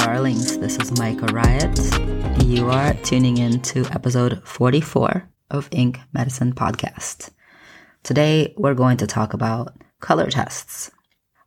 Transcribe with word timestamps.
darlings. 0.00 0.56
This 0.58 0.78
is 0.78 0.98
Micah 0.98 1.26
Riot. 1.26 1.78
You 2.44 2.70
are 2.70 2.94
tuning 3.02 3.36
in 3.36 3.60
to 3.62 3.84
episode 3.92 4.40
44 4.44 5.28
of 5.50 5.68
Ink 5.72 5.98
Medicine 6.12 6.54
Podcast. 6.54 7.30
Today, 8.02 8.54
we're 8.56 8.74
going 8.74 8.96
to 8.96 9.06
talk 9.06 9.34
about 9.34 9.76
color 10.00 10.30
tests. 10.30 10.90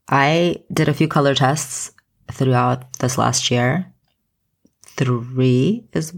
I 0.08 0.64
did 0.72 0.88
a 0.88 0.94
few 0.94 1.08
color 1.08 1.34
tests 1.34 1.92
throughout 2.32 3.00
this 3.00 3.18
last 3.18 3.50
year. 3.50 3.92
Three 4.84 5.88
is, 5.94 6.14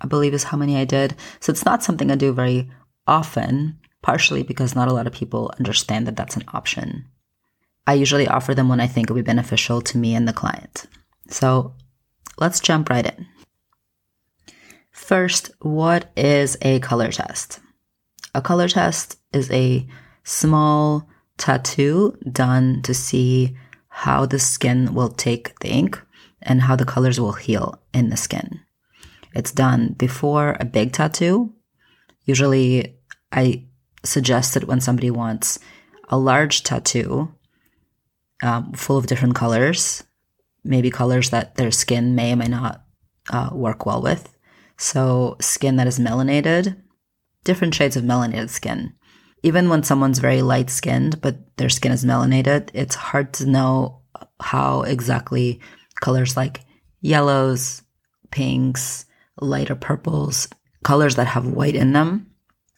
I 0.00 0.06
believe, 0.06 0.34
is 0.34 0.44
how 0.44 0.56
many 0.58 0.76
I 0.76 0.84
did. 0.84 1.16
So 1.40 1.50
it's 1.50 1.64
not 1.64 1.82
something 1.82 2.10
I 2.10 2.16
do 2.16 2.32
very 2.32 2.70
often, 3.06 3.78
partially 4.02 4.42
because 4.42 4.74
not 4.74 4.88
a 4.88 4.92
lot 4.92 5.06
of 5.06 5.12
people 5.12 5.52
understand 5.58 6.06
that 6.06 6.16
that's 6.16 6.36
an 6.36 6.44
option. 6.52 7.06
I 7.90 7.94
usually 7.94 8.28
offer 8.28 8.54
them 8.54 8.68
when 8.68 8.78
I 8.78 8.86
think 8.86 9.10
it 9.10 9.12
would 9.12 9.24
be 9.24 9.32
beneficial 9.32 9.80
to 9.80 9.98
me 9.98 10.14
and 10.14 10.28
the 10.28 10.32
client. 10.32 10.86
So 11.26 11.74
let's 12.38 12.60
jump 12.60 12.88
right 12.88 13.04
in. 13.04 13.26
First, 14.92 15.50
what 15.58 16.12
is 16.16 16.56
a 16.62 16.78
color 16.78 17.10
test? 17.10 17.58
A 18.32 18.40
color 18.40 18.68
test 18.68 19.18
is 19.32 19.50
a 19.50 19.88
small 20.22 21.08
tattoo 21.36 22.16
done 22.30 22.80
to 22.82 22.94
see 22.94 23.56
how 23.88 24.24
the 24.24 24.38
skin 24.38 24.94
will 24.94 25.08
take 25.08 25.58
the 25.58 25.70
ink 25.70 26.00
and 26.42 26.62
how 26.62 26.76
the 26.76 26.84
colors 26.84 27.18
will 27.20 27.32
heal 27.32 27.82
in 27.92 28.10
the 28.10 28.16
skin. 28.16 28.60
It's 29.34 29.50
done 29.50 29.94
before 29.94 30.56
a 30.60 30.64
big 30.64 30.92
tattoo. 30.92 31.52
Usually, 32.24 33.00
I 33.32 33.64
suggest 34.04 34.56
it 34.56 34.68
when 34.68 34.80
somebody 34.80 35.10
wants 35.10 35.58
a 36.08 36.16
large 36.16 36.62
tattoo 36.62 37.34
um, 38.42 38.72
full 38.72 38.96
of 38.96 39.06
different 39.06 39.34
colors, 39.34 40.04
maybe 40.64 40.90
colors 40.90 41.30
that 41.30 41.56
their 41.56 41.70
skin 41.70 42.14
may 42.14 42.32
or 42.32 42.36
may 42.36 42.46
not 42.46 42.84
uh, 43.30 43.50
work 43.52 43.86
well 43.86 44.02
with. 44.02 44.36
So, 44.78 45.36
skin 45.40 45.76
that 45.76 45.86
is 45.86 45.98
melanated, 45.98 46.80
different 47.44 47.74
shades 47.74 47.96
of 47.96 48.04
melanated 48.04 48.48
skin. 48.48 48.94
Even 49.42 49.68
when 49.68 49.82
someone's 49.82 50.18
very 50.18 50.42
light 50.42 50.70
skinned, 50.70 51.20
but 51.20 51.56
their 51.56 51.68
skin 51.68 51.92
is 51.92 52.04
melanated, 52.04 52.70
it's 52.74 52.94
hard 52.94 53.32
to 53.34 53.46
know 53.46 54.02
how 54.40 54.82
exactly 54.82 55.60
colors 56.00 56.36
like 56.36 56.60
yellows, 57.00 57.82
pinks, 58.30 59.06
lighter 59.40 59.74
purples, 59.74 60.48
colors 60.82 61.16
that 61.16 61.26
have 61.26 61.46
white 61.46 61.74
in 61.74 61.92
them, 61.92 62.30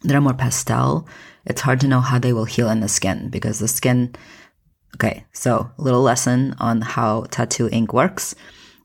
that 0.03 0.15
are 0.17 0.21
more 0.21 0.35
pastel, 0.35 1.09
it's 1.45 1.61
hard 1.61 1.81
to 1.81 1.89
know 1.89 2.01
how 2.01 2.19
they 2.19 2.33
will 2.33 2.45
heal 2.45 2.71
in 2.71 2.81
the 2.81 2.89
skin 2.89 3.29
because 3.29 3.59
the 3.59 3.69
skin 3.69 4.15
Okay, 4.97 5.25
so 5.33 5.71
a 5.79 5.83
little 5.83 6.03
lesson 6.03 6.55
on 6.59 6.81
how 6.83 7.25
tattoo 7.31 7.69
ink 7.73 7.93
works. 7.93 8.35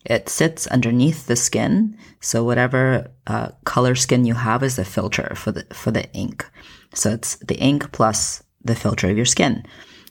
It 0.05 0.29
sits 0.29 0.67
underneath 0.67 1.27
the 1.27 1.35
skin, 1.35 1.97
so 2.21 2.43
whatever 2.43 3.11
uh, 3.27 3.49
color 3.65 3.93
skin 3.93 4.25
you 4.25 4.35
have 4.35 4.63
is 4.63 4.77
the 4.77 4.85
filter 4.85 5.33
for 5.35 5.51
the 5.51 5.65
for 5.73 5.91
the 5.91 6.11
ink. 6.13 6.45
So 6.93 7.11
it's 7.11 7.35
the 7.37 7.57
ink 7.57 7.91
plus 7.91 8.41
the 8.63 8.75
filter 8.75 9.09
of 9.09 9.17
your 9.17 9.25
skin. 9.25 9.65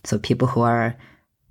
So 0.05 0.19
people 0.19 0.48
who 0.48 0.60
are 0.60 0.97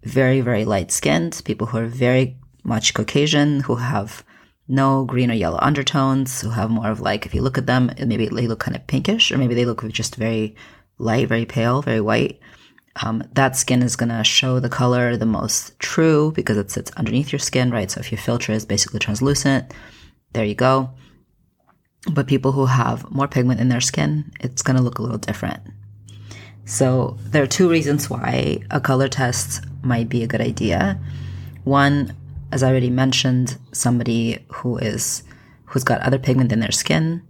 very 0.03 0.41
very 0.41 0.63
light 0.63 0.91
skinned, 0.91 1.41
people 1.43 1.67
who 1.67 1.79
are 1.79 1.87
very 1.87 2.37
much 2.63 2.93
Caucasian, 2.93 3.61
who 3.61 3.75
have 3.75 4.23
no 4.67 5.05
green 5.05 5.31
or 5.31 5.35
yellow 5.35 5.59
undertones, 5.61 6.41
who 6.41 6.51
have 6.51 6.69
more 6.69 6.89
of 6.89 7.01
like 7.01 7.25
if 7.25 7.33
you 7.33 7.41
look 7.41 7.57
at 7.57 7.65
them, 7.65 7.91
maybe 7.97 8.27
they 8.27 8.47
look 8.47 8.59
kind 8.59 8.77
of 8.77 8.85
pinkish, 8.85 9.31
or 9.31 9.39
maybe 9.39 9.55
they 9.55 9.65
look 9.65 9.87
just 9.89 10.15
very 10.17 10.55
light, 10.99 11.27
very 11.27 11.45
pale, 11.45 11.81
very 11.81 12.01
white 12.01 12.39
um, 13.01 13.23
that 13.33 13.55
skin 13.55 13.81
is 13.81 13.95
going 13.95 14.09
to 14.09 14.23
show 14.23 14.59
the 14.59 14.69
color 14.69 15.17
the 15.17 15.25
most 15.25 15.77
true 15.79 16.31
because 16.31 16.57
it 16.57 16.71
sits 16.71 16.91
underneath 16.91 17.31
your 17.31 17.39
skin, 17.39 17.71
right? 17.71 17.91
So 17.91 17.99
if 17.99 18.11
your 18.11 18.19
filter 18.19 18.53
is 18.53 18.65
basically 18.65 18.99
translucent, 18.99 19.73
there 20.33 20.45
you 20.45 20.55
go. 20.55 20.91
But 22.11 22.27
people 22.27 22.51
who 22.51 22.67
have 22.67 23.09
more 23.11 23.27
pigment 23.27 23.59
in 23.59 23.69
their 23.69 23.81
skin, 23.81 24.31
it's 24.39 24.61
going 24.61 24.77
to 24.77 24.83
look 24.83 24.99
a 24.99 25.01
little 25.01 25.17
different. 25.17 25.61
So 26.65 27.17
there 27.25 27.43
are 27.43 27.47
two 27.47 27.69
reasons 27.69 28.09
why 28.09 28.59
a 28.71 28.79
color 28.79 29.07
test 29.07 29.63
might 29.83 30.09
be 30.09 30.23
a 30.23 30.27
good 30.27 30.41
idea. 30.41 30.99
One, 31.63 32.15
as 32.51 32.63
I 32.63 32.69
already 32.69 32.89
mentioned, 32.89 33.57
somebody 33.71 34.45
who 34.51 34.77
is 34.77 35.23
who's 35.65 35.83
got 35.83 36.01
other 36.01 36.19
pigment 36.19 36.51
in 36.51 36.59
their 36.59 36.71
skin, 36.71 37.21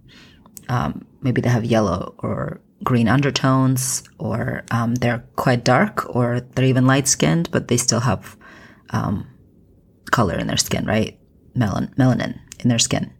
um, 0.68 1.06
maybe 1.22 1.40
they 1.40 1.48
have 1.48 1.64
yellow 1.64 2.14
or 2.18 2.60
green 2.84 3.08
undertones, 3.08 4.02
or 4.18 4.64
um, 4.70 4.94
they're 4.96 5.24
quite 5.36 5.64
dark, 5.64 6.14
or 6.14 6.40
they're 6.40 6.66
even 6.66 6.86
light 6.86 7.08
skinned, 7.08 7.50
but 7.50 7.68
they 7.68 7.76
still 7.76 8.00
have 8.00 8.36
um, 8.90 9.26
color 10.10 10.34
in 10.34 10.46
their 10.46 10.56
skin, 10.56 10.84
right? 10.84 11.18
Melan- 11.56 11.94
melanin 11.96 12.38
in 12.60 12.68
their 12.68 12.78
skin. 12.78 13.12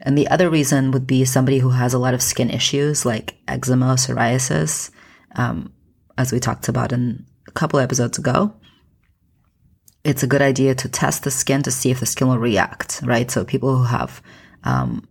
And 0.00 0.18
the 0.18 0.28
other 0.28 0.50
reason 0.50 0.90
would 0.90 1.06
be 1.06 1.24
somebody 1.24 1.58
who 1.58 1.70
has 1.70 1.94
a 1.94 1.98
lot 1.98 2.14
of 2.14 2.22
skin 2.22 2.50
issues 2.50 3.06
like 3.06 3.36
eczema, 3.46 3.94
psoriasis, 3.94 4.90
um, 5.36 5.72
as 6.18 6.32
we 6.32 6.40
talked 6.40 6.68
about 6.68 6.92
in 6.92 7.24
a 7.48 7.52
couple 7.52 7.78
episodes 7.78 8.18
ago. 8.18 8.54
It's 10.04 10.24
a 10.24 10.26
good 10.26 10.42
idea 10.42 10.74
to 10.74 10.88
test 10.88 11.22
the 11.22 11.30
skin 11.30 11.62
to 11.62 11.70
see 11.70 11.92
if 11.92 12.00
the 12.00 12.06
skin 12.06 12.26
will 12.26 12.38
react, 12.38 13.00
right? 13.04 13.30
So 13.30 13.44
people 13.44 13.76
who 13.76 13.84
have 13.84 14.20
um, 14.64 15.08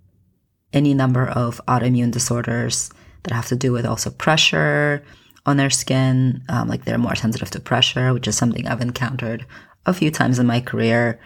any 0.73 0.93
number 0.93 1.25
of 1.25 1.61
autoimmune 1.67 2.11
disorders, 2.11 2.89
that 3.23 3.33
have 3.33 3.47
to 3.47 3.55
do 3.55 3.71
with 3.71 3.85
also 3.85 4.09
pressure 4.09 5.03
on 5.45 5.57
their 5.57 5.69
skin. 5.69 6.43
Um, 6.49 6.67
like 6.67 6.85
they're 6.85 6.97
more 6.97 7.15
sensitive 7.15 7.51
to 7.51 7.59
pressure, 7.59 8.13
which 8.13 8.27
is 8.27 8.37
something 8.37 8.67
I've 8.67 8.81
encountered 8.81 9.45
a 9.85 9.93
few 9.93 10.11
times 10.11 10.39
in 10.39 10.45
my 10.45 10.61
career, 10.61 11.19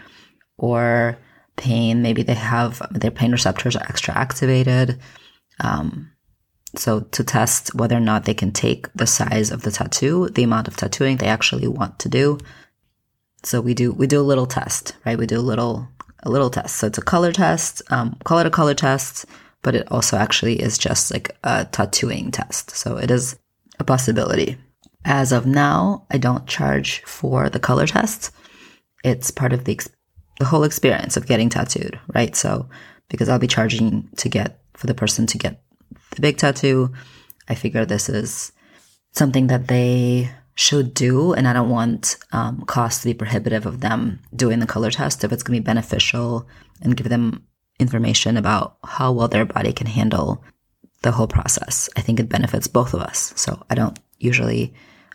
or 0.57 1.17
pain. 1.57 2.01
Maybe 2.01 2.23
they 2.23 2.34
have 2.34 2.81
their 2.91 3.11
pain 3.11 3.31
receptors 3.31 3.75
are 3.75 3.84
extra 3.84 4.16
activated. 4.17 5.00
Um, 5.59 6.11
so 6.75 7.01
to 7.01 7.23
test 7.23 7.75
whether 7.75 7.95
or 7.95 8.01
not 8.01 8.25
they 8.25 8.34
can 8.34 8.51
take 8.51 8.91
the 8.94 9.07
size 9.07 9.51
of 9.51 9.61
the 9.61 9.72
tattoo, 9.72 10.29
the 10.29 10.44
amount 10.44 10.67
of 10.67 10.75
tattooing 10.75 11.17
they 11.17 11.28
actually 11.28 11.67
want 11.67 12.00
to 12.00 12.09
do. 12.09 12.38
So 13.44 13.61
we 13.61 13.73
do 13.73 13.91
we 13.91 14.07
do 14.07 14.19
a 14.19 14.23
little 14.23 14.47
test, 14.47 14.95
right? 15.05 15.17
We 15.17 15.28
do 15.28 15.39
a 15.39 15.41
little 15.41 15.88
a 16.23 16.29
little 16.29 16.50
test. 16.50 16.78
So 16.78 16.88
it's 16.88 16.97
a 16.97 17.03
color 17.03 17.31
test. 17.31 17.81
Um, 17.89 18.17
call 18.23 18.39
it 18.39 18.47
a 18.47 18.51
color 18.51 18.73
test 18.73 19.25
but 19.66 19.74
it 19.74 19.92
also 19.92 20.16
actually 20.16 20.62
is 20.62 20.78
just 20.78 21.12
like 21.12 21.36
a 21.44 21.66
tattooing 21.66 22.30
test. 22.30 22.70
So 22.70 22.98
it 22.98 23.09
is 23.09 23.36
a 23.80 23.84
possibility. 23.84 24.58
As 25.06 25.31
of 25.31 25.48
now, 25.48 26.06
I 26.12 26.20
don't 26.20 26.46
charge 26.46 27.02
for 27.06 27.50
the 27.50 27.59
color 27.59 27.88
test. 27.88 28.30
It's 29.03 29.31
part 29.31 29.53
of 29.53 29.66
the 29.66 29.81
the 30.38 30.46
whole 30.46 30.66
experience 30.66 31.18
of 31.18 31.26
getting 31.26 31.50
tattooed, 31.50 32.00
right? 32.14 32.36
So 32.36 32.70
because 33.09 33.28
I'll 33.28 33.40
be 33.40 33.48
charging 33.48 34.08
to 34.18 34.30
get 34.30 34.62
for 34.76 34.86
the 34.86 34.94
person 34.94 35.26
to 35.28 35.38
get 35.40 35.64
the 36.12 36.22
big 36.22 36.38
tattoo, 36.38 36.92
I 37.50 37.56
figure 37.56 37.86
this 37.86 38.08
is 38.08 38.52
something 39.14 39.47
that 39.47 39.68
they 39.68 40.30
should 40.53 40.94
do, 40.94 41.34
and 41.34 41.47
I 41.47 41.53
don't 41.53 41.72
want 41.72 42.18
um, 42.32 42.62
cost 42.66 43.02
to 43.02 43.08
be 43.08 43.16
prohibitive 43.16 43.66
of 43.66 43.82
them 43.82 44.20
doing 44.36 44.59
the 44.59 44.68
color 44.68 44.92
test 44.92 45.24
if 45.24 45.32
it's 45.32 45.42
going 45.42 45.58
to 45.58 45.62
be 45.62 45.66
beneficial 45.66 46.47
and 46.82 46.96
give 46.96 47.09
them 47.09 47.47
information 47.80 48.38
about 48.38 48.78
how 48.84 49.11
well 49.11 49.28
their 49.28 49.46
body 49.46 49.73
can 49.73 49.88
handle 49.88 50.44
the 51.02 51.11
whole 51.11 51.28
process. 51.28 51.90
I 51.96 52.02
think 52.02 52.20
it 52.20 52.29
benefits 52.29 52.67
both 52.67 52.94
of 52.94 53.02
us. 53.02 53.34
So 53.35 53.64
I 53.70 53.76
don't 53.76 53.99
usually, 54.20 54.73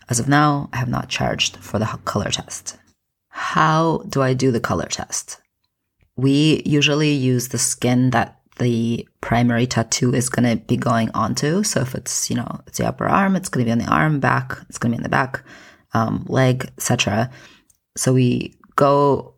as 0.09 0.19
of 0.19 0.27
now, 0.27 0.69
I 0.73 0.77
have 0.77 0.89
not 0.89 1.09
charged 1.09 1.57
for 1.57 1.79
the 1.79 1.85
color 2.05 2.29
test. 2.29 2.77
How 3.29 4.03
do 4.09 4.21
I 4.21 4.33
do 4.33 4.51
the 4.51 4.59
color 4.59 4.87
test? 4.87 5.41
We 6.15 6.61
usually 6.65 7.11
use 7.11 7.49
the 7.49 7.57
skin 7.57 8.11
that 8.11 8.39
the 8.59 9.07
primary 9.21 9.65
tattoo 9.65 10.13
is 10.13 10.29
going 10.29 10.47
to 10.57 10.63
be 10.63 10.77
going 10.77 11.09
onto. 11.11 11.63
So 11.63 11.81
if 11.81 11.95
it's, 11.95 12.29
you 12.29 12.35
know, 12.35 12.61
it's 12.67 12.77
the 12.77 12.87
upper 12.87 13.07
arm, 13.07 13.35
it's 13.35 13.49
going 13.49 13.65
to 13.65 13.69
be 13.69 13.71
on 13.71 13.79
the 13.79 13.91
arm, 13.91 14.19
back, 14.19 14.57
it's 14.69 14.77
going 14.77 14.91
to 14.91 14.97
be 14.97 14.99
in 14.99 15.03
the 15.03 15.09
back, 15.09 15.43
um, 15.93 16.25
leg, 16.27 16.69
etc. 16.77 17.31
So 17.97 18.13
we 18.13 18.53
go 18.75 19.35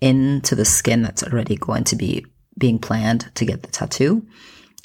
into 0.00 0.54
the 0.54 0.64
skin 0.64 1.02
that's 1.02 1.22
already 1.22 1.56
going 1.56 1.84
to 1.84 1.96
be 1.96 2.26
being 2.58 2.78
planned 2.78 3.30
to 3.34 3.44
get 3.44 3.62
the 3.62 3.70
tattoo. 3.70 4.26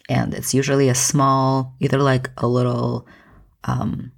And 0.09 0.33
it's 0.33 0.53
usually 0.53 0.89
a 0.89 0.95
small, 0.95 1.75
either 1.79 1.99
like 1.99 2.29
a 2.37 2.47
little 2.47 3.07
um, 3.65 4.11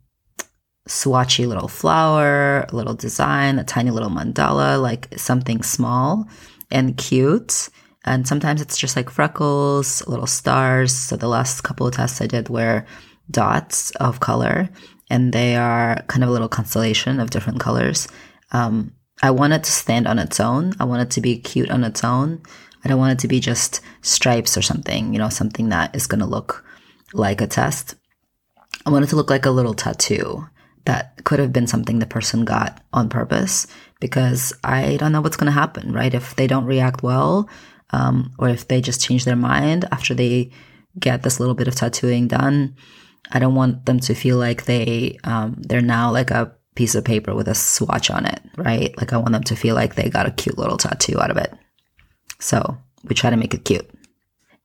swatchy 0.87 1.47
little 1.47 1.67
flower, 1.67 2.61
a 2.69 2.75
little 2.75 2.93
design, 2.93 3.59
a 3.59 3.63
tiny 3.63 3.91
little 3.91 4.09
mandala, 4.09 4.81
like 4.81 5.07
something 5.17 5.63
small 5.63 6.27
and 6.69 6.97
cute. 6.97 7.69
And 8.05 8.27
sometimes 8.27 8.61
it's 8.61 8.77
just 8.77 8.95
like 8.95 9.09
freckles, 9.09 10.07
little 10.07 10.27
stars. 10.27 10.93
So 10.93 11.15
the 11.15 11.27
last 11.27 11.61
couple 11.61 11.87
of 11.87 11.93
tests 11.93 12.21
I 12.21 12.27
did 12.27 12.49
were 12.49 12.85
dots 13.29 13.91
of 13.91 14.19
color, 14.19 14.69
and 15.09 15.33
they 15.33 15.55
are 15.55 16.03
kind 16.07 16.23
of 16.23 16.29
a 16.29 16.31
little 16.31 16.49
constellation 16.49 17.19
of 17.19 17.29
different 17.29 17.59
colors. 17.59 18.07
Um, 18.51 18.93
I 19.21 19.31
want 19.31 19.53
it 19.53 19.63
to 19.63 19.71
stand 19.71 20.07
on 20.07 20.17
its 20.17 20.39
own. 20.39 20.73
I 20.79 20.85
want 20.85 21.01
it 21.01 21.11
to 21.11 21.21
be 21.21 21.39
cute 21.39 21.69
on 21.69 21.83
its 21.83 22.03
own. 22.03 22.41
I 22.89 22.91
don't 22.91 22.99
want 22.99 23.11
it 23.11 23.19
to 23.19 23.27
be 23.27 23.39
just 23.39 23.81
stripes 24.01 24.57
or 24.57 24.63
something, 24.63 25.13
you 25.13 25.19
know, 25.19 25.29
something 25.29 25.69
that 25.69 25.95
is 25.95 26.07
going 26.07 26.21
to 26.21 26.25
look 26.25 26.65
like 27.13 27.39
a 27.39 27.45
test. 27.45 27.93
I 28.83 28.89
want 28.89 29.03
it 29.03 29.09
to 29.09 29.15
look 29.15 29.29
like 29.29 29.45
a 29.45 29.51
little 29.51 29.75
tattoo 29.75 30.47
that 30.85 31.23
could 31.23 31.37
have 31.37 31.53
been 31.53 31.67
something 31.67 31.99
the 31.99 32.07
person 32.07 32.45
got 32.45 32.81
on 32.91 33.07
purpose 33.07 33.67
because 33.99 34.53
I 34.63 34.97
don't 34.97 35.11
know 35.11 35.21
what's 35.21 35.37
going 35.37 35.51
to 35.53 35.59
happen, 35.59 35.93
right? 35.93 36.11
If 36.11 36.35
they 36.35 36.47
don't 36.47 36.65
react 36.65 37.03
well, 37.03 37.47
um, 37.91 38.33
or 38.39 38.49
if 38.49 38.67
they 38.67 38.81
just 38.81 39.03
change 39.03 39.23
their 39.23 39.35
mind 39.35 39.85
after 39.91 40.15
they 40.15 40.49
get 40.97 41.21
this 41.21 41.39
little 41.39 41.53
bit 41.53 41.67
of 41.67 41.75
tattooing 41.75 42.27
done, 42.27 42.75
I 43.29 43.37
don't 43.37 43.53
want 43.53 43.85
them 43.85 43.99
to 43.99 44.15
feel 44.15 44.37
like 44.37 44.65
they 44.65 45.19
um, 45.25 45.57
they're 45.59 45.81
now 45.81 46.11
like 46.11 46.31
a 46.31 46.55
piece 46.73 46.95
of 46.95 47.05
paper 47.05 47.35
with 47.35 47.47
a 47.47 47.53
swatch 47.53 48.09
on 48.09 48.25
it, 48.25 48.41
right? 48.57 48.97
Like 48.97 49.13
I 49.13 49.17
want 49.17 49.33
them 49.33 49.43
to 49.43 49.55
feel 49.55 49.75
like 49.75 49.93
they 49.93 50.09
got 50.09 50.25
a 50.25 50.31
cute 50.31 50.57
little 50.57 50.77
tattoo 50.77 51.21
out 51.21 51.29
of 51.29 51.37
it. 51.37 51.53
So 52.39 52.77
we 53.03 53.15
try 53.15 53.29
to 53.29 53.37
make 53.37 53.53
it 53.53 53.65
cute. 53.65 53.89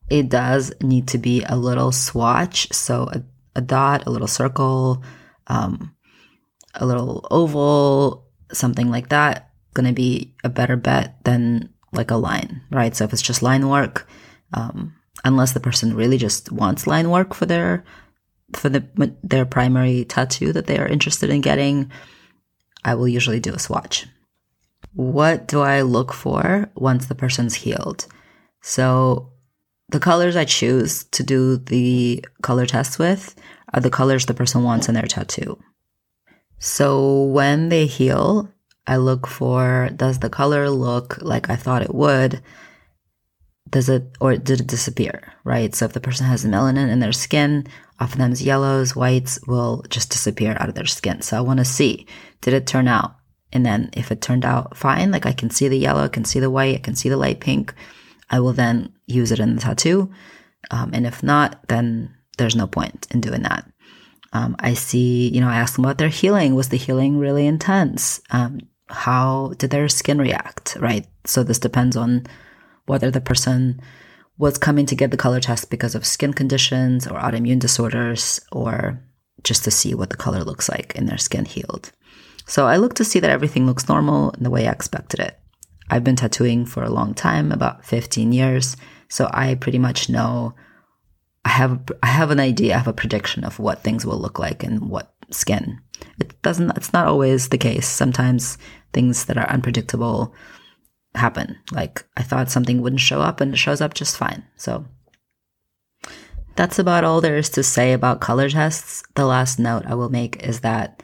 It 0.09 0.29
does 0.29 0.73
need 0.81 1.07
to 1.09 1.17
be 1.17 1.43
a 1.43 1.55
little 1.55 1.91
swatch, 1.91 2.71
so 2.71 3.09
a, 3.11 3.23
a 3.55 3.61
dot, 3.61 4.05
a 4.05 4.11
little 4.11 4.27
circle, 4.27 5.03
um, 5.47 5.95
a 6.75 6.85
little 6.85 7.27
oval, 7.31 8.27
something 8.51 8.89
like 8.89 9.09
that. 9.09 9.49
Going 9.73 9.87
to 9.87 9.93
be 9.93 10.33
a 10.43 10.49
better 10.49 10.77
bet 10.77 11.23
than 11.23 11.73
like 11.91 12.11
a 12.11 12.15
line, 12.15 12.61
right? 12.71 12.95
So 12.95 13.03
if 13.03 13.13
it's 13.13 13.21
just 13.21 13.41
line 13.41 13.67
work, 13.67 14.07
um, 14.53 14.95
unless 15.23 15.53
the 15.53 15.59
person 15.59 15.95
really 15.95 16.17
just 16.17 16.51
wants 16.51 16.87
line 16.87 17.09
work 17.09 17.33
for 17.33 17.45
their 17.45 17.83
for 18.53 18.69
the 18.69 18.87
their 19.23 19.45
primary 19.45 20.05
tattoo 20.05 20.53
that 20.53 20.67
they 20.67 20.77
are 20.77 20.87
interested 20.87 21.29
in 21.29 21.41
getting, 21.41 21.91
I 22.83 22.95
will 22.95 23.07
usually 23.07 23.39
do 23.39 23.53
a 23.53 23.59
swatch. 23.59 24.05
What 24.95 25.47
do 25.47 25.59
I 25.59 25.81
look 25.81 26.13
for 26.13 26.69
once 26.75 27.05
the 27.05 27.15
person's 27.15 27.53
healed? 27.53 28.07
So 28.61 29.33
the 29.89 29.99
colors 29.99 30.37
I 30.37 30.45
choose 30.45 31.03
to 31.11 31.21
do 31.21 31.57
the 31.57 32.23
color 32.41 32.65
test 32.65 32.97
with 32.97 33.35
are 33.73 33.81
the 33.81 33.89
colors 33.89 34.25
the 34.25 34.33
person 34.33 34.63
wants 34.63 34.87
in 34.87 34.95
their 34.95 35.03
tattoo. 35.03 35.59
So 36.59 37.23
when 37.23 37.67
they 37.67 37.87
heal, 37.87 38.49
I 38.87 38.95
look 38.95 39.27
for 39.27 39.89
does 39.93 40.19
the 40.19 40.29
color 40.29 40.69
look 40.69 41.21
like 41.21 41.49
I 41.49 41.57
thought 41.57 41.81
it 41.81 41.93
would? 41.93 42.41
Does 43.69 43.89
it 43.89 44.15
or 44.21 44.37
did 44.37 44.61
it 44.61 44.67
disappear? 44.67 45.33
Right. 45.43 45.75
So 45.75 45.85
if 45.85 45.93
the 45.93 45.99
person 45.99 46.25
has 46.25 46.45
melanin 46.45 46.89
in 46.89 46.99
their 46.99 47.11
skin, 47.11 47.67
oftentimes 47.99 48.41
yellows, 48.41 48.95
whites 48.95 49.39
will 49.45 49.83
just 49.89 50.09
disappear 50.09 50.55
out 50.57 50.69
of 50.69 50.75
their 50.75 50.85
skin. 50.85 51.21
So 51.21 51.37
I 51.37 51.41
want 51.41 51.59
to 51.59 51.65
see 51.65 52.07
did 52.39 52.53
it 52.53 52.65
turn 52.65 52.87
out? 52.87 53.14
And 53.55 53.65
then 53.65 53.89
if 53.93 54.11
it 54.11 54.21
turned 54.21 54.43
out 54.43 54.75
fine, 54.75 55.11
like 55.11 55.25
I 55.25 55.31
can 55.31 55.49
see 55.49 55.69
the 55.69 55.77
yellow, 55.77 56.03
I 56.03 56.09
can 56.09 56.25
see 56.25 56.41
the 56.41 56.49
white, 56.49 56.75
I 56.75 56.79
can 56.79 56.93
see 56.93 57.07
the 57.07 57.15
light 57.15 57.39
pink, 57.39 57.73
I 58.29 58.41
will 58.41 58.51
then 58.51 58.91
use 59.07 59.31
it 59.31 59.39
in 59.39 59.55
the 59.55 59.61
tattoo. 59.61 60.11
Um, 60.71 60.91
and 60.93 61.07
if 61.07 61.23
not, 61.23 61.65
then 61.69 62.13
there's 62.37 62.55
no 62.55 62.67
point 62.67 63.07
in 63.11 63.21
doing 63.21 63.43
that. 63.43 63.65
Um, 64.33 64.57
I 64.59 64.73
see, 64.73 65.29
you 65.29 65.39
know, 65.39 65.47
I 65.47 65.55
ask 65.55 65.75
them 65.75 65.85
about 65.85 65.99
their 65.99 66.09
healing. 66.09 66.53
Was 66.53 66.67
the 66.67 66.75
healing 66.75 67.17
really 67.17 67.47
intense? 67.47 68.19
Um, 68.31 68.59
how 68.87 69.53
did 69.57 69.69
their 69.69 69.87
skin 69.87 70.19
react, 70.19 70.75
right? 70.81 71.07
So 71.23 71.41
this 71.41 71.59
depends 71.59 71.95
on 71.95 72.27
whether 72.87 73.09
the 73.09 73.21
person 73.21 73.79
was 74.37 74.57
coming 74.57 74.85
to 74.87 74.95
get 74.95 75.11
the 75.11 75.17
color 75.17 75.39
test 75.39 75.69
because 75.69 75.95
of 75.95 76.05
skin 76.05 76.33
conditions 76.33 77.07
or 77.07 77.17
autoimmune 77.17 77.59
disorders 77.59 78.41
or 78.51 79.01
just 79.43 79.63
to 79.63 79.71
see 79.71 79.95
what 79.95 80.09
the 80.09 80.17
color 80.17 80.43
looks 80.43 80.67
like 80.67 80.93
in 80.95 81.05
their 81.05 81.17
skin 81.17 81.45
healed. 81.45 81.93
So 82.45 82.67
I 82.67 82.77
look 82.77 82.93
to 82.95 83.05
see 83.05 83.19
that 83.19 83.29
everything 83.29 83.65
looks 83.65 83.89
normal 83.89 84.31
in 84.31 84.43
the 84.43 84.49
way 84.49 84.67
I 84.67 84.71
expected 84.71 85.19
it. 85.19 85.39
I've 85.89 86.03
been 86.03 86.15
tattooing 86.15 86.65
for 86.65 86.83
a 86.83 86.89
long 86.89 87.13
time, 87.13 87.51
about 87.51 87.85
15 87.85 88.31
years, 88.31 88.75
so 89.07 89.29
I 89.33 89.55
pretty 89.55 89.79
much 89.79 90.09
know 90.09 90.55
I 91.43 91.49
have 91.49 91.79
I 92.01 92.07
have 92.07 92.31
an 92.31 92.39
idea, 92.39 92.73
I 92.73 92.77
have 92.77 92.87
a 92.87 92.93
prediction 92.93 93.43
of 93.43 93.59
what 93.59 93.83
things 93.83 94.05
will 94.05 94.17
look 94.17 94.39
like 94.39 94.63
and 94.63 94.89
what 94.89 95.13
skin. 95.29 95.79
It 96.19 96.41
doesn't 96.41 96.75
it's 96.75 96.91
not 96.91 97.07
always 97.07 97.49
the 97.49 97.57
case. 97.57 97.87
Sometimes 97.87 98.57
things 98.93 99.25
that 99.25 99.37
are 99.37 99.49
unpredictable 99.49 100.33
happen. 101.13 101.57
Like 101.71 102.03
I 102.17 102.23
thought 102.23 102.49
something 102.49 102.81
wouldn't 102.81 102.99
show 102.99 103.21
up 103.21 103.41
and 103.41 103.53
it 103.53 103.57
shows 103.57 103.79
up 103.79 103.93
just 103.93 104.17
fine. 104.17 104.43
So 104.57 104.85
that's 106.55 106.79
about 106.79 107.03
all 107.03 107.21
there 107.21 107.37
is 107.37 107.49
to 107.49 107.63
say 107.63 107.93
about 107.93 108.21
color 108.21 108.49
tests. 108.49 109.03
The 109.15 109.25
last 109.25 109.59
note 109.59 109.85
I 109.85 109.93
will 109.95 110.09
make 110.09 110.41
is 110.43 110.61
that 110.61 111.03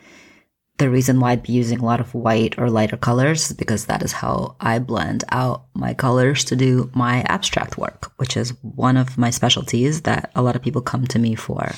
the 0.82 0.90
reason 0.90 1.20
why 1.20 1.34
I'd 1.34 1.44
be 1.44 1.54
using 1.54 1.78
a 1.80 1.86
lot 1.86 2.00
of 2.00 2.16
white 2.16 2.58
or 2.58 2.68
lighter 2.68 2.98
colors 2.98 3.52
is 3.52 3.56
because 3.56 3.86
that 3.86 4.02
is 4.02 4.14
how 4.14 4.56
I 4.60 4.80
blend 4.80 5.24
out 5.30 5.66
my 5.76 5.94
colors 5.94 6.44
to 6.46 6.56
do 6.56 6.90
my 6.96 7.22
abstract 7.28 7.78
work, 7.78 8.12
which 8.18 8.36
is 8.36 8.50
one 8.64 8.98
of 8.98 9.16
my 9.16 9.30
specialties 9.30 10.02
that 10.02 10.32
a 10.34 10.42
lot 10.42 10.56
of 10.56 10.64
people 10.64 10.82
come 10.82 11.06
to 11.06 11.20
me 11.20 11.36
for. 11.36 11.72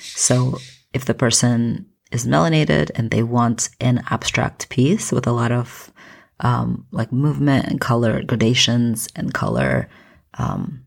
So 0.00 0.56
if 0.94 1.04
the 1.04 1.12
person 1.12 1.84
is 2.12 2.26
melanated 2.26 2.90
and 2.94 3.10
they 3.10 3.22
want 3.22 3.68
an 3.78 4.02
abstract 4.08 4.70
piece 4.70 5.12
with 5.12 5.26
a 5.26 5.32
lot 5.32 5.52
of 5.52 5.92
um, 6.40 6.86
like 6.92 7.12
movement 7.12 7.66
and 7.66 7.78
color 7.78 8.22
gradations 8.22 9.06
and 9.14 9.34
color 9.34 9.90
um, 10.38 10.86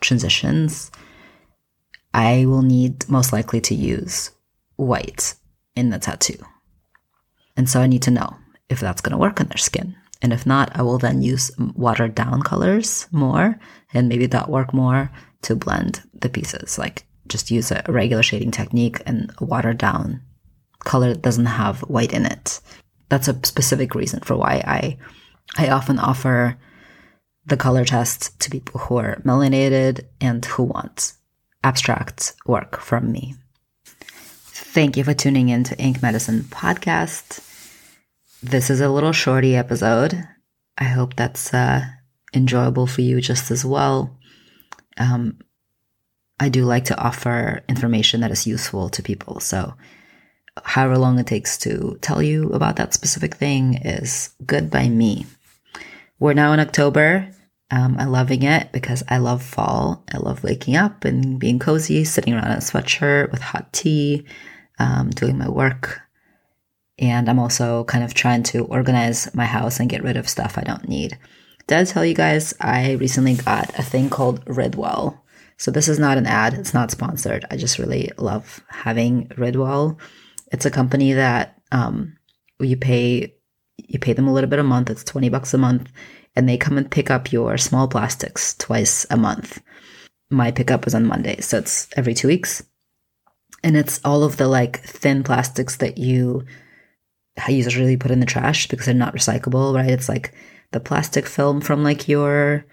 transitions, 0.00 0.90
I 2.12 2.44
will 2.46 2.62
need 2.62 3.08
most 3.08 3.32
likely 3.32 3.60
to 3.60 3.74
use 3.76 4.32
white 4.74 5.36
in 5.76 5.90
the 5.90 6.00
tattoo. 6.00 6.44
And 7.58 7.68
so 7.68 7.80
I 7.80 7.88
need 7.88 8.02
to 8.02 8.12
know 8.12 8.36
if 8.70 8.80
that's 8.80 9.02
going 9.02 9.10
to 9.10 9.18
work 9.18 9.40
on 9.40 9.48
their 9.48 9.58
skin. 9.58 9.96
And 10.22 10.32
if 10.32 10.46
not, 10.46 10.70
I 10.74 10.82
will 10.82 10.98
then 10.98 11.22
use 11.22 11.50
watered 11.74 12.14
down 12.14 12.42
colors 12.42 13.08
more 13.10 13.58
and 13.92 14.08
maybe 14.08 14.26
dot 14.26 14.48
work 14.48 14.72
more 14.72 15.10
to 15.42 15.56
blend 15.56 16.02
the 16.14 16.28
pieces. 16.28 16.78
Like 16.78 17.04
just 17.26 17.50
use 17.50 17.70
a 17.70 17.84
regular 17.88 18.22
shading 18.22 18.52
technique 18.52 19.02
and 19.06 19.32
a 19.38 19.44
watered 19.44 19.78
down 19.78 20.22
color 20.80 21.12
that 21.12 21.22
doesn't 21.22 21.46
have 21.46 21.80
white 21.80 22.12
in 22.12 22.26
it. 22.26 22.60
That's 23.08 23.28
a 23.28 23.38
specific 23.44 23.94
reason 23.94 24.20
for 24.20 24.36
why 24.36 24.62
I 24.64 24.98
I 25.56 25.70
often 25.70 25.98
offer 25.98 26.56
the 27.46 27.56
color 27.56 27.84
test 27.84 28.38
to 28.40 28.50
people 28.50 28.80
who 28.80 28.98
are 28.98 29.20
melanated 29.24 30.04
and 30.20 30.44
who 30.44 30.64
want 30.64 31.14
abstract 31.64 32.34
work 32.46 32.78
from 32.80 33.10
me. 33.10 33.34
Thank 33.84 34.96
you 34.96 35.04
for 35.04 35.14
tuning 35.14 35.48
in 35.48 35.64
to 35.64 35.78
Ink 35.78 36.02
Medicine 36.02 36.42
Podcast. 36.42 37.47
This 38.42 38.70
is 38.70 38.80
a 38.80 38.88
little 38.88 39.12
shorty 39.12 39.56
episode. 39.56 40.24
I 40.76 40.84
hope 40.84 41.16
that's 41.16 41.52
uh, 41.52 41.84
enjoyable 42.32 42.86
for 42.86 43.00
you 43.00 43.20
just 43.20 43.50
as 43.50 43.64
well. 43.64 44.16
Um, 44.96 45.38
I 46.38 46.48
do 46.48 46.64
like 46.64 46.84
to 46.84 46.98
offer 46.98 47.64
information 47.68 48.20
that 48.20 48.30
is 48.30 48.46
useful 48.46 48.90
to 48.90 49.02
people. 49.02 49.40
So, 49.40 49.74
however 50.62 50.98
long 50.98 51.18
it 51.18 51.26
takes 51.26 51.58
to 51.58 51.98
tell 52.00 52.22
you 52.22 52.50
about 52.50 52.76
that 52.76 52.94
specific 52.94 53.34
thing 53.34 53.74
is 53.74 54.30
good 54.46 54.70
by 54.70 54.88
me. 54.88 55.26
We're 56.20 56.34
now 56.34 56.52
in 56.52 56.60
October. 56.60 57.28
Um, 57.72 57.96
I'm 57.98 58.10
loving 58.12 58.44
it 58.44 58.70
because 58.70 59.02
I 59.08 59.18
love 59.18 59.42
fall. 59.42 60.04
I 60.14 60.18
love 60.18 60.44
waking 60.44 60.76
up 60.76 61.04
and 61.04 61.40
being 61.40 61.58
cozy, 61.58 62.04
sitting 62.04 62.34
around 62.34 62.52
in 62.52 62.58
a 62.58 62.58
sweatshirt 62.58 63.32
with 63.32 63.40
hot 63.40 63.72
tea, 63.72 64.26
um, 64.78 65.10
doing 65.10 65.38
my 65.38 65.48
work. 65.48 66.02
And 66.98 67.28
I'm 67.28 67.38
also 67.38 67.84
kind 67.84 68.02
of 68.02 68.14
trying 68.14 68.42
to 68.44 68.64
organize 68.64 69.32
my 69.34 69.44
house 69.44 69.78
and 69.78 69.88
get 69.88 70.02
rid 70.02 70.16
of 70.16 70.28
stuff 70.28 70.58
I 70.58 70.62
don't 70.62 70.88
need. 70.88 71.16
Did 71.66 71.78
I 71.78 71.84
tell 71.84 72.04
you 72.04 72.14
guys 72.14 72.54
I 72.60 72.92
recently 72.92 73.34
got 73.34 73.78
a 73.78 73.82
thing 73.82 74.10
called 74.10 74.44
Ridwell? 74.46 75.20
So 75.58 75.70
this 75.70 75.88
is 75.88 75.98
not 75.98 76.18
an 76.18 76.26
ad, 76.26 76.54
it's 76.54 76.72
not 76.72 76.90
sponsored. 76.90 77.44
I 77.50 77.56
just 77.56 77.78
really 77.78 78.10
love 78.16 78.60
having 78.68 79.28
Ridwell. 79.36 79.98
It's 80.50 80.66
a 80.66 80.70
company 80.70 81.12
that 81.12 81.60
um, 81.72 82.16
you 82.60 82.76
pay 82.76 83.34
you 83.76 83.98
pay 83.98 84.12
them 84.12 84.28
a 84.28 84.32
little 84.32 84.50
bit 84.50 84.58
a 84.58 84.64
month. 84.64 84.90
It's 84.90 85.04
20 85.04 85.28
bucks 85.28 85.54
a 85.54 85.58
month 85.58 85.90
and 86.34 86.48
they 86.48 86.56
come 86.56 86.78
and 86.78 86.90
pick 86.90 87.10
up 87.10 87.32
your 87.32 87.56
small 87.58 87.88
plastics 87.88 88.54
twice 88.54 89.06
a 89.10 89.16
month. 89.16 89.60
My 90.30 90.50
pickup 90.50 90.86
is 90.86 90.94
on 90.94 91.06
Monday, 91.06 91.40
so 91.40 91.58
it's 91.58 91.88
every 91.96 92.14
2 92.14 92.28
weeks. 92.28 92.62
And 93.62 93.76
it's 93.76 94.00
all 94.04 94.24
of 94.24 94.36
the 94.36 94.46
like 94.46 94.80
thin 94.80 95.22
plastics 95.22 95.76
that 95.76 95.98
you 95.98 96.44
usually 97.48 97.96
put 97.96 98.10
in 98.10 98.20
the 98.20 98.26
trash 98.26 98.68
because 98.68 98.86
they're 98.86 98.94
not 98.94 99.14
recyclable, 99.14 99.74
right? 99.74 99.90
It's 99.90 100.08
like 100.08 100.34
the 100.72 100.80
plastic 100.80 101.26
film 101.26 101.60
from 101.60 101.82
like 101.82 102.08
your 102.08 102.64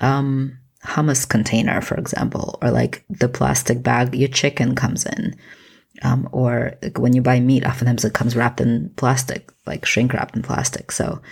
um, 0.00 0.58
hummus 0.84 1.28
container, 1.28 1.80
for 1.80 1.96
example, 1.96 2.58
or 2.62 2.70
like 2.70 3.04
the 3.08 3.28
plastic 3.28 3.82
bag 3.82 4.14
your 4.14 4.28
chicken 4.28 4.74
comes 4.74 5.04
in. 5.06 5.34
Um, 6.02 6.28
or 6.30 6.76
like 6.82 6.98
when 6.98 7.14
you 7.14 7.22
buy 7.22 7.40
meat, 7.40 7.64
oftentimes 7.64 8.04
it 8.04 8.12
comes 8.12 8.36
wrapped 8.36 8.60
in 8.60 8.90
plastic, 8.96 9.50
like 9.66 9.86
shrink 9.86 10.12
wrapped 10.12 10.36
in 10.36 10.42
plastic. 10.42 10.92
So 10.92 11.22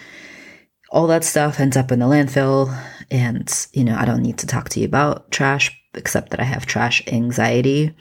all 0.91 1.07
that 1.09 1.25
stuff 1.25 1.61
ends 1.61 1.77
up 1.77 1.93
in 1.93 1.99
the 1.99 2.07
landfill. 2.07 2.75
And, 3.11 3.67
you 3.73 3.85
know, 3.85 3.97
I 3.97 4.05
don't 4.05 4.23
need 4.23 4.39
to 4.39 4.47
talk 4.47 4.71
to 4.71 4.81
you 4.81 4.87
about 4.87 5.31
trash, 5.31 5.71
except 5.95 6.31
that 6.31 6.41
I 6.41 6.45
have 6.45 6.67
trash 6.67 7.03
anxiety. 7.09 7.95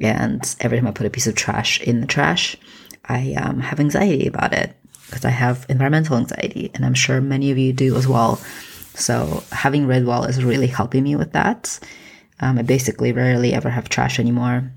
And 0.00 0.56
every 0.60 0.78
time 0.78 0.88
I 0.88 0.92
put 0.92 1.06
a 1.06 1.10
piece 1.10 1.26
of 1.26 1.34
trash 1.34 1.80
in 1.80 2.00
the 2.00 2.06
trash, 2.06 2.56
I 3.04 3.34
um, 3.34 3.60
have 3.60 3.80
anxiety 3.80 4.26
about 4.26 4.52
it 4.52 4.76
because 5.06 5.24
I 5.24 5.30
have 5.30 5.64
environmental 5.68 6.16
anxiety, 6.16 6.70
and 6.74 6.84
I'm 6.84 6.94
sure 6.94 7.20
many 7.20 7.50
of 7.50 7.58
you 7.58 7.72
do 7.72 7.96
as 7.96 8.06
well. 8.06 8.36
So 8.94 9.42
having 9.52 9.86
Ridwell 9.86 10.28
is 10.28 10.44
really 10.44 10.66
helping 10.66 11.04
me 11.04 11.16
with 11.16 11.32
that. 11.32 11.78
Um, 12.40 12.58
I 12.58 12.62
basically 12.62 13.12
rarely 13.12 13.54
ever 13.54 13.70
have 13.70 13.88
trash 13.88 14.18
anymore. 14.18 14.72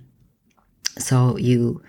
So 0.97 1.37
you 1.37 1.81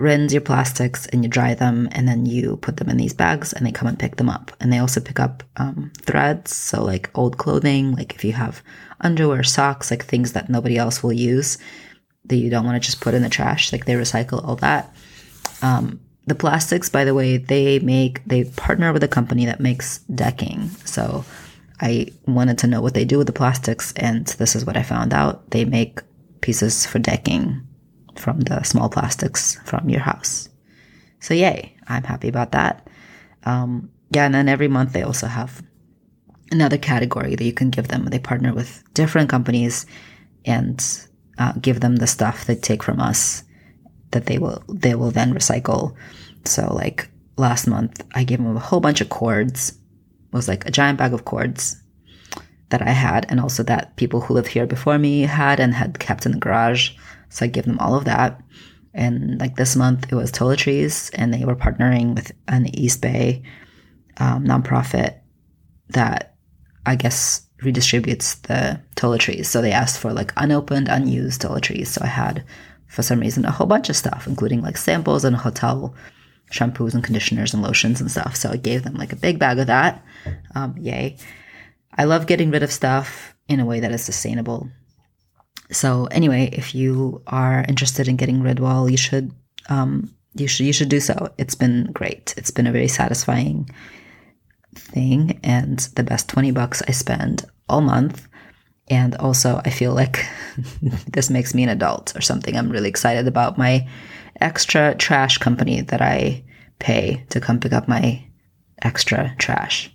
rinse 0.00 0.32
your 0.32 0.40
plastics 0.40 1.06
and 1.06 1.22
you 1.22 1.28
dry 1.28 1.54
them 1.54 1.88
and 1.92 2.08
then 2.08 2.24
you 2.24 2.56
put 2.56 2.78
them 2.78 2.88
in 2.88 2.96
these 2.96 3.12
bags 3.12 3.52
and 3.52 3.66
they 3.66 3.70
come 3.70 3.86
and 3.86 3.98
pick 3.98 4.16
them 4.16 4.30
up 4.30 4.50
and 4.58 4.72
they 4.72 4.78
also 4.78 4.98
pick 4.98 5.20
up 5.20 5.42
um, 5.58 5.92
threads 6.00 6.56
so 6.56 6.82
like 6.82 7.10
old 7.14 7.36
clothing 7.36 7.94
like 7.94 8.14
if 8.14 8.24
you 8.24 8.32
have 8.32 8.62
underwear 9.02 9.42
socks 9.42 9.90
like 9.90 10.02
things 10.02 10.32
that 10.32 10.48
nobody 10.48 10.78
else 10.78 11.02
will 11.02 11.12
use 11.12 11.58
that 12.24 12.36
you 12.36 12.48
don't 12.48 12.64
want 12.64 12.82
to 12.82 12.86
just 12.86 13.02
put 13.02 13.12
in 13.12 13.20
the 13.20 13.28
trash 13.28 13.72
like 13.72 13.84
they 13.84 13.92
recycle 13.92 14.42
all 14.42 14.56
that 14.56 14.94
um, 15.62 16.00
the 16.26 16.34
plastics 16.34 16.88
by 16.88 17.04
the 17.04 17.14
way 17.14 17.36
they 17.36 17.78
make 17.80 18.24
they 18.24 18.44
partner 18.44 18.92
with 18.92 19.02
a 19.02 19.08
company 19.08 19.46
that 19.46 19.60
makes 19.60 19.98
decking 20.14 20.68
so 20.84 21.24
i 21.80 22.06
wanted 22.26 22.58
to 22.58 22.66
know 22.66 22.80
what 22.80 22.94
they 22.94 23.04
do 23.04 23.18
with 23.18 23.26
the 23.26 23.32
plastics 23.32 23.92
and 23.96 24.26
this 24.38 24.54
is 24.54 24.64
what 24.64 24.76
i 24.76 24.82
found 24.82 25.12
out 25.12 25.50
they 25.50 25.64
make 25.64 26.00
pieces 26.40 26.86
for 26.86 26.98
decking 26.98 27.66
from 28.16 28.40
the 28.40 28.62
small 28.62 28.88
plastics 28.88 29.56
from 29.64 29.88
your 29.88 30.00
house. 30.00 30.48
So, 31.20 31.34
yay, 31.34 31.76
I'm 31.88 32.04
happy 32.04 32.28
about 32.28 32.52
that. 32.52 32.86
Um, 33.44 33.90
yeah, 34.10 34.26
and 34.26 34.34
then 34.34 34.48
every 34.48 34.68
month 34.68 34.92
they 34.92 35.02
also 35.02 35.26
have 35.26 35.62
another 36.50 36.78
category 36.78 37.34
that 37.34 37.44
you 37.44 37.52
can 37.52 37.70
give 37.70 37.88
them. 37.88 38.06
They 38.06 38.18
partner 38.18 38.52
with 38.52 38.82
different 38.94 39.28
companies 39.28 39.86
and 40.44 40.84
uh, 41.38 41.52
give 41.60 41.80
them 41.80 41.96
the 41.96 42.06
stuff 42.06 42.44
they 42.44 42.56
take 42.56 42.82
from 42.82 43.00
us 43.00 43.44
that 44.10 44.26
they 44.26 44.38
will 44.38 44.62
they 44.68 44.94
will 44.94 45.10
then 45.10 45.34
recycle. 45.34 45.94
So, 46.44 46.72
like 46.74 47.08
last 47.36 47.66
month, 47.66 48.04
I 48.14 48.24
gave 48.24 48.38
them 48.38 48.56
a 48.56 48.60
whole 48.60 48.80
bunch 48.80 49.00
of 49.00 49.08
cords. 49.08 49.70
It 49.70 50.32
was 50.32 50.48
like 50.48 50.66
a 50.66 50.70
giant 50.70 50.98
bag 50.98 51.12
of 51.12 51.24
cords 51.24 51.76
that 52.70 52.82
I 52.82 52.90
had, 52.90 53.26
and 53.28 53.40
also 53.40 53.62
that 53.64 53.96
people 53.96 54.20
who 54.20 54.34
lived 54.34 54.48
here 54.48 54.66
before 54.66 54.98
me 54.98 55.22
had 55.22 55.60
and 55.60 55.74
had 55.74 55.98
kept 55.98 56.26
in 56.26 56.32
the 56.32 56.38
garage. 56.38 56.90
So 57.28 57.44
I 57.44 57.48
gave 57.48 57.64
them 57.64 57.78
all 57.78 57.94
of 57.94 58.04
that. 58.04 58.40
And 58.92 59.38
like 59.38 59.56
this 59.56 59.76
month, 59.76 60.06
it 60.10 60.14
was 60.14 60.32
toiletries, 60.32 61.10
and 61.14 61.32
they 61.32 61.44
were 61.44 61.56
partnering 61.56 62.14
with 62.14 62.32
an 62.48 62.66
East 62.74 63.00
Bay 63.00 63.42
um, 64.18 64.44
nonprofit 64.44 65.18
that 65.90 66.34
I 66.86 66.96
guess 66.96 67.46
redistributes 67.62 68.42
the 68.42 68.80
toiletries. 68.96 69.46
So 69.46 69.60
they 69.60 69.72
asked 69.72 69.98
for 69.98 70.12
like 70.12 70.32
unopened, 70.36 70.88
unused 70.88 71.42
toiletries. 71.42 71.88
So 71.88 72.02
I 72.02 72.08
had, 72.08 72.44
for 72.90 73.02
some 73.02 73.20
reason, 73.20 73.44
a 73.44 73.50
whole 73.50 73.66
bunch 73.66 73.88
of 73.88 73.96
stuff, 73.96 74.26
including 74.26 74.62
like 74.62 74.76
samples 74.76 75.24
and 75.24 75.36
hotel 75.36 75.94
shampoos 76.50 76.94
and 76.94 77.04
conditioners 77.04 77.54
and 77.54 77.62
lotions 77.62 78.00
and 78.00 78.10
stuff. 78.10 78.36
So 78.36 78.50
I 78.50 78.56
gave 78.56 78.82
them 78.82 78.94
like 78.94 79.12
a 79.12 79.16
big 79.16 79.38
bag 79.38 79.58
of 79.58 79.68
that. 79.68 80.04
Um, 80.54 80.74
yay. 80.76 81.16
I 81.96 82.04
love 82.04 82.26
getting 82.26 82.50
rid 82.50 82.62
of 82.62 82.72
stuff 82.72 83.34
in 83.48 83.60
a 83.60 83.64
way 83.64 83.80
that 83.80 83.92
is 83.92 84.04
sustainable. 84.04 84.68
So 85.70 86.06
anyway, 86.06 86.50
if 86.52 86.74
you 86.74 87.22
are 87.28 87.64
interested 87.68 88.08
in 88.08 88.16
getting 88.16 88.42
Ridwell, 88.42 88.90
you 88.90 88.96
should 88.96 89.32
um, 89.68 90.12
you 90.34 90.48
should 90.48 90.66
you 90.66 90.72
should 90.72 90.88
do 90.88 91.00
so. 91.00 91.32
It's 91.38 91.54
been 91.54 91.90
great. 91.92 92.34
It's 92.36 92.50
been 92.50 92.66
a 92.66 92.72
very 92.72 92.88
satisfying 92.88 93.70
thing 94.74 95.40
and 95.42 95.78
the 95.94 96.02
best 96.02 96.28
20 96.28 96.50
bucks 96.52 96.82
I 96.86 96.92
spend 96.92 97.44
all 97.68 97.80
month. 97.80 98.26
And 98.90 99.14
also 99.16 99.62
I 99.64 99.70
feel 99.70 99.94
like 99.94 100.26
this 101.06 101.30
makes 101.30 101.54
me 101.54 101.62
an 101.62 101.68
adult 101.68 102.14
or 102.16 102.20
something. 102.20 102.56
I'm 102.56 102.70
really 102.70 102.88
excited 102.88 103.26
about 103.26 103.56
my 103.56 103.88
extra 104.40 104.94
trash 104.96 105.38
company 105.38 105.80
that 105.82 106.02
I 106.02 106.44
pay 106.78 107.24
to 107.30 107.40
come 107.40 107.60
pick 107.60 107.72
up 107.72 107.88
my 107.88 108.24
extra 108.82 109.34
trash. 109.38 109.90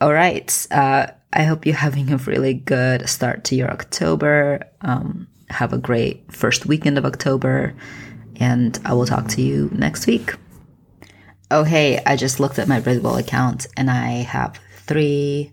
All 0.00 0.12
right. 0.12 0.66
Uh, 0.70 1.08
I 1.32 1.42
hope 1.44 1.66
you're 1.66 1.74
having 1.74 2.12
a 2.12 2.16
really 2.16 2.54
good 2.54 3.08
start 3.08 3.44
to 3.44 3.54
your 3.54 3.70
October. 3.70 4.62
Um, 4.80 5.28
have 5.50 5.72
a 5.72 5.78
great 5.78 6.32
first 6.32 6.66
weekend 6.66 6.96
of 6.96 7.04
October, 7.04 7.74
and 8.36 8.78
I 8.84 8.94
will 8.94 9.06
talk 9.06 9.28
to 9.28 9.42
you 9.42 9.68
next 9.72 10.06
week. 10.06 10.34
Oh, 11.50 11.64
hey, 11.64 12.00
I 12.06 12.16
just 12.16 12.40
looked 12.40 12.58
at 12.58 12.68
my 12.68 12.80
Ridwell 12.80 13.18
account 13.18 13.66
and 13.76 13.90
I 13.90 14.22
have 14.22 14.60
three, 14.86 15.52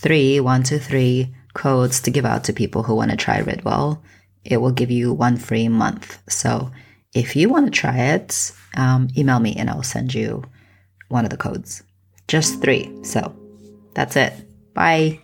three, 0.00 0.40
one, 0.40 0.62
two, 0.62 0.78
three 0.78 1.34
codes 1.54 2.00
to 2.02 2.10
give 2.10 2.24
out 2.24 2.44
to 2.44 2.52
people 2.52 2.82
who 2.82 2.94
want 2.94 3.10
to 3.10 3.16
try 3.16 3.40
Ridwell. 3.40 4.02
It 4.44 4.58
will 4.58 4.72
give 4.72 4.90
you 4.90 5.12
one 5.12 5.36
free 5.36 5.68
month. 5.68 6.18
So 6.28 6.70
if 7.14 7.34
you 7.34 7.48
want 7.48 7.66
to 7.66 7.72
try 7.72 7.96
it, 7.96 8.52
um, 8.76 9.08
email 9.16 9.40
me 9.40 9.56
and 9.56 9.70
I'll 9.70 9.82
send 9.82 10.14
you 10.14 10.44
one 11.08 11.24
of 11.24 11.30
the 11.30 11.36
codes. 11.36 11.82
Just 12.28 12.60
three. 12.60 12.92
So 13.02 13.34
that's 13.94 14.16
it. 14.16 14.32
Bye. 14.74 15.20